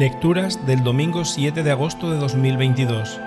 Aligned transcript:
Lecturas 0.00 0.64
del 0.64 0.82
domingo 0.82 1.26
7 1.26 1.62
de 1.62 1.70
agosto 1.70 2.10
de 2.10 2.16
2022. 2.16 3.20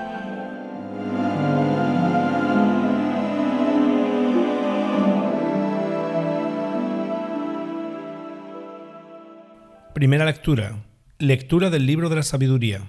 Primera 9.93 10.25
lectura. 10.25 10.83
Lectura 11.19 11.69
del 11.69 11.85
libro 11.85 12.09
de 12.09 12.15
la 12.15 12.23
sabiduría. 12.23 12.81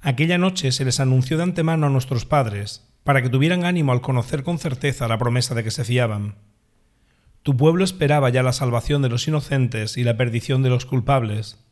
Aquella 0.00 0.38
noche 0.38 0.70
se 0.70 0.84
les 0.84 1.00
anunció 1.00 1.38
de 1.38 1.42
antemano 1.42 1.88
a 1.88 1.90
nuestros 1.90 2.26
padres, 2.26 2.88
para 3.02 3.22
que 3.22 3.28
tuvieran 3.28 3.64
ánimo 3.64 3.90
al 3.90 4.02
conocer 4.02 4.44
con 4.44 4.60
certeza 4.60 5.08
la 5.08 5.18
promesa 5.18 5.56
de 5.56 5.64
que 5.64 5.72
se 5.72 5.84
fiaban. 5.84 6.36
Tu 7.42 7.56
pueblo 7.56 7.82
esperaba 7.82 8.30
ya 8.30 8.44
la 8.44 8.52
salvación 8.52 9.02
de 9.02 9.08
los 9.08 9.26
inocentes 9.26 9.96
y 9.96 10.04
la 10.04 10.16
perdición 10.16 10.62
de 10.62 10.70
los 10.70 10.86
culpables, 10.86 11.65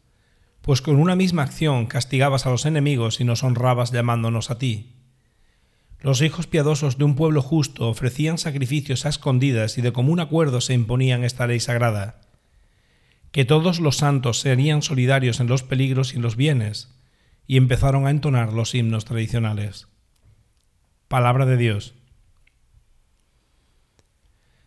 pues 0.65 0.81
con 0.81 0.97
una 0.97 1.15
misma 1.15 1.43
acción 1.43 1.85
castigabas 1.85 2.47
a 2.47 2.51
los 2.51 2.65
enemigos 2.65 3.21
y 3.21 3.25
nos 3.25 3.43
honrabas 3.45 3.93
llamándonos 3.93 4.51
a 4.51 4.57
ti. 4.57 4.95
Los 6.01 6.23
hijos 6.23 6.47
piadosos 6.47 6.97
de 6.97 7.05
un 7.05 7.17
pueblo 7.17 7.43
justo 7.43 7.87
ofrecían 7.87 8.39
sacrificios 8.39 9.05
a 9.05 9.11
escondidas 9.11 9.77
y 9.77 9.83
de 9.83 9.93
común 9.93 10.21
acuerdo 10.21 10.63
se 10.63 10.73
imponían 10.73 11.23
esta 11.23 11.47
ley 11.47 11.61
sagrada, 11.61 12.23
que 13.31 13.45
todos 13.45 13.79
los 13.79 13.99
santos 13.99 14.41
serían 14.41 14.81
solidarios 14.81 15.39
en 15.39 15.49
los 15.49 15.63
peligros 15.63 16.15
y 16.15 16.17
en 16.17 16.23
los 16.23 16.35
bienes, 16.35 16.97
y 17.47 17.59
empezaron 17.59 18.07
a 18.07 18.11
entonar 18.11 18.55
los 18.55 18.75
himnos 18.75 19.05
tradicionales. 19.05 19.89
Palabra 21.09 21.45
de 21.45 21.59
Dios. 21.59 21.93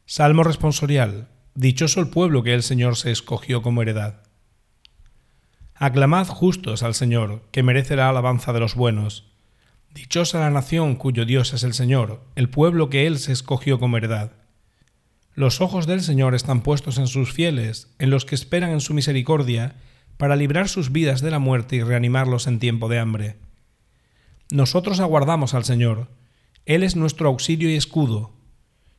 Salmo 0.05 0.43
responsorial. 0.43 1.29
Dichoso 1.55 2.01
el 2.01 2.09
pueblo 2.09 2.43
que 2.43 2.53
el 2.53 2.61
Señor 2.61 2.97
se 2.97 3.11
escogió 3.11 3.63
como 3.63 3.81
heredad. 3.81 4.26
Aclamad 5.79 6.27
justos 6.27 6.81
al 6.81 6.95
Señor, 6.95 7.43
que 7.51 7.61
merece 7.61 7.95
la 7.95 8.09
alabanza 8.09 8.51
de 8.51 8.59
los 8.59 8.73
buenos. 8.73 9.31
Dichosa 9.93 10.39
la 10.39 10.49
nación 10.49 10.95
cuyo 10.95 11.23
Dios 11.23 11.53
es 11.53 11.63
el 11.63 11.75
Señor, 11.75 12.23
el 12.35 12.49
pueblo 12.49 12.89
que 12.89 13.05
Él 13.05 13.19
se 13.19 13.31
escogió 13.31 13.79
como 13.79 13.97
heredad. 13.97 14.31
Los 15.35 15.61
ojos 15.61 15.85
del 15.85 16.01
Señor 16.01 16.33
están 16.33 16.61
puestos 16.61 16.97
en 16.97 17.05
sus 17.05 17.31
fieles, 17.31 17.93
en 17.99 18.09
los 18.09 18.25
que 18.25 18.33
esperan 18.33 18.71
en 18.71 18.81
su 18.81 18.95
misericordia, 18.95 19.75
para 20.17 20.35
librar 20.35 20.67
sus 20.67 20.91
vidas 20.91 21.21
de 21.21 21.29
la 21.29 21.37
muerte 21.37 21.75
y 21.75 21.83
reanimarlos 21.83 22.47
en 22.47 22.57
tiempo 22.57 22.89
de 22.89 22.97
hambre. 22.97 23.35
Nosotros 24.49 24.99
aguardamos 24.99 25.53
al 25.53 25.63
Señor. 25.63 26.07
Él 26.65 26.81
es 26.81 26.95
nuestro 26.95 27.29
auxilio 27.29 27.69
y 27.69 27.75
escudo. 27.75 28.33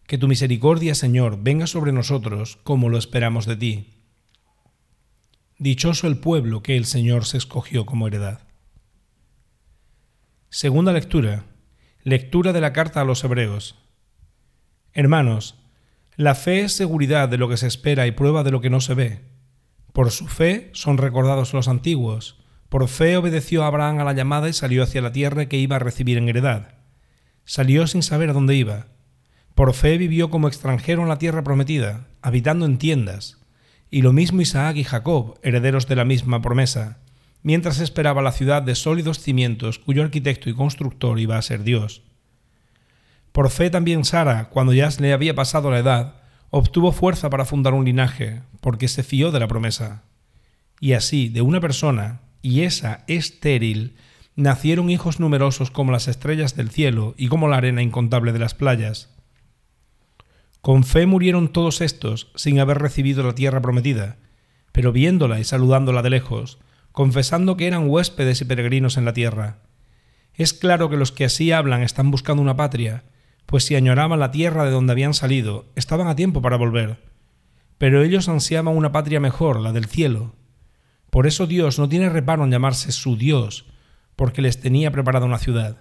Que 0.06 0.16
tu 0.16 0.28
misericordia, 0.28 0.94
Señor, 0.94 1.42
venga 1.42 1.66
sobre 1.66 1.90
nosotros 1.90 2.60
como 2.62 2.88
lo 2.88 2.98
esperamos 2.98 3.46
de 3.46 3.56
ti. 3.56 3.97
Dichoso 5.58 6.06
el 6.06 6.18
pueblo 6.18 6.62
que 6.62 6.76
el 6.76 6.84
Señor 6.84 7.24
se 7.24 7.36
escogió 7.36 7.84
como 7.84 8.06
heredad. 8.06 8.40
Segunda 10.48 10.92
lectura. 10.92 11.44
Lectura 12.02 12.52
de 12.52 12.60
la 12.60 12.72
carta 12.72 13.00
a 13.00 13.04
los 13.04 13.22
Hebreos. 13.24 13.76
Hermanos, 14.92 15.56
la 16.16 16.34
fe 16.34 16.60
es 16.60 16.72
seguridad 16.72 17.28
de 17.28 17.38
lo 17.38 17.48
que 17.48 17.56
se 17.56 17.66
espera 17.66 18.06
y 18.06 18.12
prueba 18.12 18.44
de 18.44 18.50
lo 18.50 18.60
que 18.60 18.70
no 18.70 18.80
se 18.80 18.94
ve. 18.94 19.24
Por 19.92 20.10
su 20.10 20.28
fe 20.28 20.70
son 20.72 20.96
recordados 20.96 21.52
los 21.52 21.68
antiguos. 21.68 22.38
Por 22.68 22.86
fe 22.88 23.16
obedeció 23.16 23.64
Abraham 23.64 23.98
a 23.98 24.04
la 24.04 24.12
llamada 24.12 24.48
y 24.48 24.52
salió 24.52 24.82
hacia 24.82 25.02
la 25.02 25.12
tierra 25.12 25.46
que 25.46 25.58
iba 25.58 25.76
a 25.76 25.80
recibir 25.80 26.18
en 26.18 26.28
heredad. 26.28 26.76
Salió 27.44 27.86
sin 27.86 28.02
saber 28.02 28.32
dónde 28.32 28.54
iba 28.54 28.86
por 29.58 29.74
fe 29.74 29.98
vivió 29.98 30.30
como 30.30 30.46
extranjero 30.46 31.02
en 31.02 31.08
la 31.08 31.18
tierra 31.18 31.42
prometida, 31.42 32.06
habitando 32.22 32.64
en 32.64 32.78
tiendas, 32.78 33.38
y 33.90 34.02
lo 34.02 34.12
mismo 34.12 34.40
Isaac 34.40 34.76
y 34.76 34.84
Jacob, 34.84 35.38
herederos 35.42 35.86
de 35.86 35.96
la 35.96 36.04
misma 36.04 36.42
promesa, 36.42 36.98
mientras 37.42 37.80
esperaba 37.80 38.22
la 38.22 38.32
ciudad 38.32 38.62
de 38.62 38.74
sólidos 38.74 39.20
cimientos 39.20 39.78
cuyo 39.78 40.02
arquitecto 40.02 40.50
y 40.50 40.54
constructor 40.54 41.18
iba 41.18 41.38
a 41.38 41.42
ser 41.42 41.62
Dios. 41.62 42.02
Por 43.32 43.50
fe 43.50 43.70
también 43.70 44.04
Sara, 44.04 44.48
cuando 44.48 44.72
ya 44.72 44.88
le 44.98 45.12
había 45.12 45.34
pasado 45.34 45.70
la 45.70 45.78
edad, 45.78 46.14
obtuvo 46.50 46.92
fuerza 46.92 47.30
para 47.30 47.44
fundar 47.44 47.74
un 47.74 47.84
linaje, 47.84 48.42
porque 48.60 48.88
se 48.88 49.02
fió 49.02 49.30
de 49.30 49.40
la 49.40 49.48
promesa. 49.48 50.02
Y 50.80 50.92
así, 50.92 51.28
de 51.28 51.42
una 51.42 51.60
persona, 51.60 52.20
y 52.42 52.62
esa 52.62 53.04
estéril, 53.06 53.96
nacieron 54.36 54.90
hijos 54.90 55.20
numerosos 55.20 55.70
como 55.70 55.92
las 55.92 56.08
estrellas 56.08 56.54
del 56.56 56.70
cielo 56.70 57.14
y 57.16 57.28
como 57.28 57.48
la 57.48 57.56
arena 57.56 57.82
incontable 57.82 58.32
de 58.32 58.38
las 58.38 58.54
playas. 58.54 59.08
Con 60.60 60.84
fe 60.84 61.06
murieron 61.06 61.48
todos 61.48 61.80
estos 61.80 62.30
sin 62.34 62.58
haber 62.60 62.78
recibido 62.78 63.22
la 63.22 63.34
tierra 63.34 63.62
prometida, 63.62 64.18
pero 64.72 64.92
viéndola 64.92 65.40
y 65.40 65.44
saludándola 65.44 66.02
de 66.02 66.10
lejos, 66.10 66.58
confesando 66.92 67.56
que 67.56 67.66
eran 67.66 67.88
huéspedes 67.88 68.40
y 68.40 68.44
peregrinos 68.44 68.96
en 68.96 69.04
la 69.04 69.12
tierra. 69.12 69.58
Es 70.34 70.52
claro 70.52 70.88
que 70.88 70.96
los 70.96 71.12
que 71.12 71.24
así 71.24 71.52
hablan 71.52 71.82
están 71.82 72.10
buscando 72.10 72.42
una 72.42 72.56
patria, 72.56 73.04
pues 73.46 73.64
si 73.64 73.76
añoraban 73.76 74.20
la 74.20 74.30
tierra 74.30 74.64
de 74.64 74.70
donde 74.70 74.92
habían 74.92 75.14
salido, 75.14 75.66
estaban 75.74 76.06
a 76.06 76.16
tiempo 76.16 76.42
para 76.42 76.56
volver. 76.56 77.02
Pero 77.78 78.02
ellos 78.02 78.28
ansiaban 78.28 78.76
una 78.76 78.92
patria 78.92 79.20
mejor, 79.20 79.58
la 79.58 79.72
del 79.72 79.86
cielo. 79.86 80.34
Por 81.10 81.26
eso 81.26 81.46
Dios 81.46 81.78
no 81.78 81.88
tiene 81.88 82.10
reparo 82.10 82.44
en 82.44 82.50
llamarse 82.50 82.92
su 82.92 83.16
Dios, 83.16 83.66
porque 84.16 84.42
les 84.42 84.60
tenía 84.60 84.90
preparada 84.90 85.26
una 85.26 85.38
ciudad. 85.38 85.78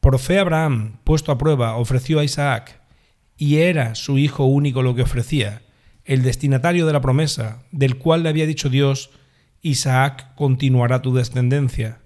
Por 0.00 0.18
fe 0.18 0.38
Abraham, 0.38 0.98
puesto 1.04 1.30
a 1.30 1.38
prueba, 1.38 1.76
ofreció 1.76 2.18
a 2.18 2.24
Isaac, 2.24 2.81
y 3.42 3.58
era 3.58 3.96
su 3.96 4.18
hijo 4.18 4.44
único 4.44 4.82
lo 4.82 4.94
que 4.94 5.02
ofrecía, 5.02 5.62
el 6.04 6.22
destinatario 6.22 6.86
de 6.86 6.92
la 6.92 7.00
promesa, 7.00 7.64
del 7.72 7.98
cual 7.98 8.22
le 8.22 8.28
había 8.28 8.46
dicho 8.46 8.68
Dios, 8.68 9.10
Isaac 9.62 10.32
continuará 10.36 11.02
tu 11.02 11.12
descendencia. 11.12 12.02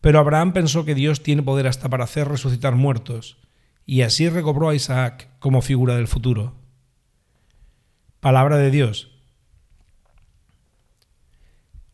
Pero 0.00 0.18
Abraham 0.18 0.54
pensó 0.54 0.86
que 0.86 0.94
Dios 0.94 1.22
tiene 1.22 1.42
poder 1.42 1.66
hasta 1.66 1.90
para 1.90 2.04
hacer 2.04 2.28
resucitar 2.28 2.74
muertos, 2.74 3.36
y 3.84 4.00
así 4.00 4.30
recobró 4.30 4.70
a 4.70 4.74
Isaac 4.74 5.28
como 5.40 5.60
figura 5.60 5.94
del 5.96 6.08
futuro. 6.08 6.54
Palabra 8.20 8.56
de 8.56 8.70
Dios. 8.70 9.10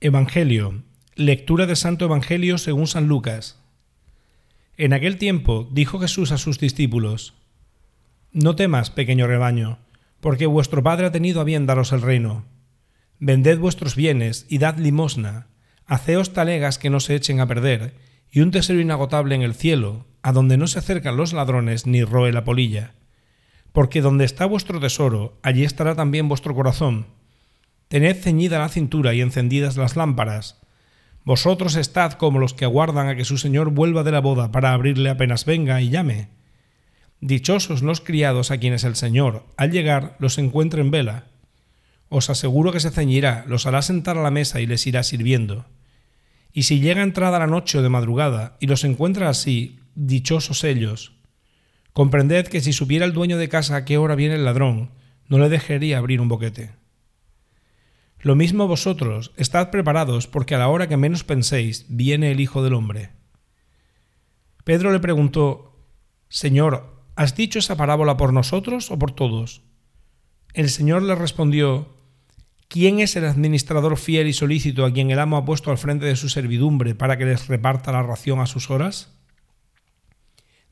Evangelio. 0.00 0.84
Lectura 1.16 1.66
de 1.66 1.74
Santo 1.74 2.04
Evangelio 2.04 2.58
según 2.58 2.86
San 2.86 3.08
Lucas. 3.08 3.60
En 4.76 4.92
aquel 4.92 5.18
tiempo 5.18 5.68
dijo 5.72 5.98
Jesús 5.98 6.30
a 6.30 6.38
sus 6.38 6.60
discípulos, 6.60 7.34
no 8.32 8.56
temas, 8.56 8.91
pequeño 8.91 9.26
rebaño, 9.26 9.78
porque 10.20 10.47
vuestro 10.47 10.82
Padre 10.82 11.06
ha 11.06 11.12
tenido 11.12 11.41
a 11.41 11.44
bien 11.44 11.66
daros 11.66 11.93
el 11.93 12.00
reino. 12.00 12.47
Vended 13.19 13.59
vuestros 13.59 13.94
bienes 13.94 14.47
y 14.48 14.56
dad 14.56 14.78
limosna, 14.78 15.48
haceos 15.84 16.32
talegas 16.32 16.78
que 16.78 16.88
no 16.88 16.98
se 17.00 17.15
echen 17.15 17.41
a 17.41 17.47
perder, 17.47 17.94
y 18.31 18.41
un 18.41 18.50
tesoro 18.50 18.81
inagotable 18.81 19.34
en 19.34 19.42
el 19.42 19.54
cielo, 19.54 20.06
a 20.22 20.32
donde 20.32 20.56
no 20.56 20.66
se 20.66 20.78
acercan 20.78 21.19
los 21.19 21.34
ladrones 21.34 21.87
ni 21.87 22.03
roe 22.04 22.32
la 22.32 22.44
polilla. 22.44 22.94
Porque 23.72 24.00
donde 24.00 24.25
está 24.25 24.47
vuestro 24.47 24.81
tesoro, 24.81 25.38
allí 25.42 25.65
estará 25.65 25.94
también 25.94 26.28
vuestro 26.28 26.54
corazón. 26.54 27.06
Tened 27.88 28.16
ceñida 28.16 28.59
la 28.59 28.71
cintura 28.71 29.12
y 29.12 29.21
encendidas 29.21 29.76
las 29.76 29.97
lámparas. 29.97 30.59
Vosotros 31.25 31.76
estad 31.76 32.15
como 32.15 32.38
los 32.38 32.54
que 32.54 32.65
aguardan 32.65 33.09
a 33.09 33.15
que 33.15 33.26
su 33.26 33.37
Señor 33.37 33.71
vuelva 33.71 34.03
de 34.03 34.12
la 34.12 34.21
boda 34.21 34.50
para 34.50 34.72
abrirle 34.72 35.10
apenas 35.10 35.44
venga 35.44 35.82
y 35.82 35.91
llame 35.91 36.41
Dichosos 37.25 37.83
los 37.83 38.00
criados 38.00 38.50
a 38.50 38.59
quienes 38.59 38.83
el 38.83 38.97
Señor, 38.97 39.47
al 39.56 39.71
llegar, 39.71 40.16
los 40.19 40.38
encuentre 40.38 40.81
en 40.81 40.91
vela. 40.91 41.28
Os 42.09 42.28
aseguro 42.28 42.72
que 42.72 42.81
se 42.81 42.91
ceñirá, 42.91 43.44
los 43.47 43.65
hará 43.65 43.81
sentar 43.81 44.19
a 44.19 44.22
la 44.25 44.33
mesa 44.33 44.60
y 44.60 44.66
les 44.66 44.84
irá 44.88 45.05
sirviendo. 45.05 45.65
Y 46.53 46.65
si 46.65 46.81
llega 46.81 47.00
entrada 47.00 47.38
la 47.38 47.47
noche 47.47 47.78
o 47.78 47.83
de 47.83 47.88
madrugada 47.88 48.56
y 48.59 48.66
los 48.66 48.83
encuentra 48.83 49.28
así, 49.28 49.78
dichosos 49.94 50.65
ellos. 50.65 51.12
Comprended 51.93 52.49
que 52.49 52.60
si 52.60 52.72
supiera 52.72 53.05
el 53.05 53.12
dueño 53.12 53.39
de 53.39 53.49
casa 53.49 53.77
a 53.77 53.84
qué 53.84 53.99
hora 53.99 54.16
viene 54.16 54.34
el 54.34 54.44
ladrón, 54.44 54.91
no 55.28 55.39
le 55.39 55.48
dejaría 55.48 55.98
abrir 55.98 56.21
un 56.21 56.28
boquete. 56.28 56.72
Lo 58.18 58.34
mismo 58.34 58.66
vosotros, 58.66 59.30
estad 59.36 59.71
preparados, 59.71 60.27
porque 60.27 60.57
a 60.57 60.59
la 60.59 60.66
hora 60.66 60.89
que 60.89 60.97
menos 60.97 61.22
penséis, 61.22 61.86
viene 61.89 62.33
el 62.33 62.41
Hijo 62.41 62.65
del 62.65 62.75
Hombre. 62.75 63.10
Pedro 64.65 64.91
le 64.91 64.98
preguntó, 64.98 65.86
Señor, 66.28 67.02
¿Has 67.14 67.36
dicho 67.36 67.59
esa 67.59 67.76
parábola 67.76 68.16
por 68.16 68.32
nosotros 68.32 68.91
o 68.91 68.98
por 68.98 69.12
todos? 69.12 69.62
El 70.54 70.70
Señor 70.70 71.03
le 71.03 71.14
respondió, 71.14 71.88
¿Quién 72.68 73.00
es 73.00 73.16
el 73.16 73.26
administrador 73.26 73.98
fiel 73.98 74.28
y 74.28 74.32
solícito 74.32 74.86
a 74.86 74.92
quien 74.92 75.10
el 75.10 75.18
amo 75.18 75.36
ha 75.36 75.44
puesto 75.44 75.70
al 75.70 75.76
frente 75.76 76.06
de 76.06 76.16
su 76.16 76.30
servidumbre 76.30 76.94
para 76.94 77.18
que 77.18 77.26
les 77.26 77.48
reparta 77.48 77.92
la 77.92 78.03
ración 78.03 78.41
a 78.41 78.47
sus 78.47 78.70
horas? 78.70 79.12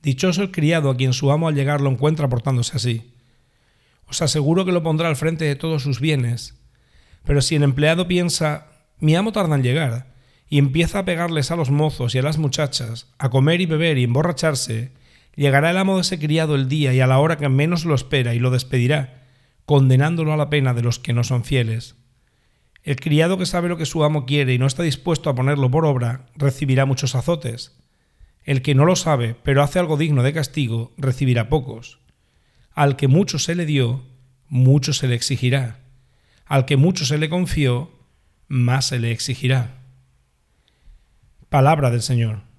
Dichoso 0.00 0.40
el 0.40 0.50
criado 0.50 0.88
a 0.88 0.96
quien 0.96 1.12
su 1.12 1.30
amo 1.30 1.46
al 1.46 1.54
llegar 1.54 1.82
lo 1.82 1.90
encuentra 1.90 2.26
portándose 2.30 2.74
así. 2.74 3.12
Os 4.06 4.22
aseguro 4.22 4.64
que 4.64 4.72
lo 4.72 4.82
pondrá 4.82 5.08
al 5.08 5.16
frente 5.16 5.44
de 5.44 5.56
todos 5.56 5.82
sus 5.82 6.00
bienes. 6.00 6.58
Pero 7.24 7.42
si 7.42 7.56
el 7.56 7.62
empleado 7.62 8.08
piensa, 8.08 8.68
mi 8.98 9.14
amo 9.14 9.32
tarda 9.32 9.56
en 9.56 9.62
llegar, 9.62 10.14
y 10.48 10.56
empieza 10.56 11.00
a 11.00 11.04
pegarles 11.04 11.50
a 11.50 11.56
los 11.56 11.70
mozos 11.70 12.14
y 12.14 12.18
a 12.18 12.22
las 12.22 12.38
muchachas, 12.38 13.12
a 13.18 13.28
comer 13.28 13.60
y 13.60 13.66
beber 13.66 13.98
y 13.98 14.04
emborracharse, 14.04 14.92
Llegará 15.34 15.70
el 15.70 15.78
amo 15.78 15.96
de 15.96 16.02
ese 16.02 16.18
criado 16.18 16.54
el 16.54 16.68
día 16.68 16.92
y 16.92 17.00
a 17.00 17.06
la 17.06 17.18
hora 17.18 17.36
que 17.36 17.48
menos 17.48 17.84
lo 17.84 17.94
espera 17.94 18.34
y 18.34 18.38
lo 18.38 18.50
despedirá, 18.50 19.26
condenándolo 19.64 20.32
a 20.32 20.36
la 20.36 20.50
pena 20.50 20.74
de 20.74 20.82
los 20.82 20.98
que 20.98 21.12
no 21.12 21.24
son 21.24 21.44
fieles. 21.44 21.96
El 22.82 22.96
criado 22.96 23.38
que 23.38 23.46
sabe 23.46 23.68
lo 23.68 23.76
que 23.76 23.86
su 23.86 24.04
amo 24.04 24.26
quiere 24.26 24.54
y 24.54 24.58
no 24.58 24.66
está 24.66 24.82
dispuesto 24.82 25.30
a 25.30 25.34
ponerlo 25.34 25.70
por 25.70 25.84
obra, 25.84 26.26
recibirá 26.34 26.86
muchos 26.86 27.14
azotes. 27.14 27.78
El 28.42 28.62
que 28.62 28.74
no 28.74 28.84
lo 28.84 28.96
sabe, 28.96 29.36
pero 29.42 29.62
hace 29.62 29.78
algo 29.78 29.96
digno 29.96 30.22
de 30.22 30.32
castigo, 30.32 30.92
recibirá 30.96 31.48
pocos. 31.48 32.00
Al 32.72 32.96
que 32.96 33.06
mucho 33.06 33.38
se 33.38 33.54
le 33.54 33.66
dio, 33.66 34.02
mucho 34.48 34.92
se 34.92 35.08
le 35.08 35.14
exigirá. 35.14 35.80
Al 36.46 36.64
que 36.64 36.76
mucho 36.76 37.04
se 37.04 37.18
le 37.18 37.28
confió, 37.28 37.92
más 38.48 38.86
se 38.86 38.98
le 38.98 39.12
exigirá. 39.12 39.82
Palabra 41.50 41.90
del 41.90 42.02
Señor. 42.02 42.49